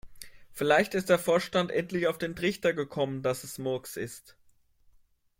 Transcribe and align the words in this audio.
Vielleicht 0.51 0.95
ist 0.95 1.09
der 1.11 1.19
Vorstand 1.19 1.69
endlich 1.69 2.07
auf 2.07 2.17
den 2.17 2.35
Trichter 2.35 2.73
gekommen, 2.73 3.21
dass 3.21 3.43
es 3.43 3.59
Murks 3.59 3.97
ist. 3.97 4.35